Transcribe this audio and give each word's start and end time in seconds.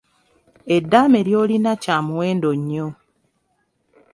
Eddaame 0.75 1.19
ly’olina 1.27 1.71
kya 1.83 1.97
muwendo 2.05 2.49
nnyo. 2.59 2.87